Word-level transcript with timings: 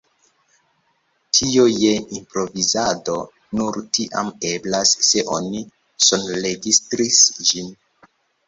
Tio 1.39 1.65
je 1.73 1.91
improvizado 2.19 3.17
nur 3.59 3.79
tiam 3.99 4.33
eblas, 4.55 4.95
se 5.11 5.23
oni 5.37 5.63
sonregistris 6.09 7.25
ĝin. 7.53 7.71